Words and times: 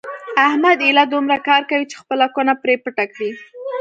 احمد 0.47 0.77
ایله 0.85 1.03
دومره 1.13 1.37
کار 1.47 1.61
کوي 1.69 1.85
چې 1.91 1.95
خپله 2.01 2.25
کونه 2.35 2.53
پرې 2.61 2.75
پټه 2.83 3.05
کړي. 3.13 3.29